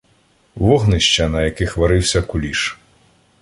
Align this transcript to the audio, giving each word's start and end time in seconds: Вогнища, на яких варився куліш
Вогнища, 0.55 1.29
на 1.29 1.43
яких 1.43 1.77
варився 1.77 2.21
куліш 2.21 2.79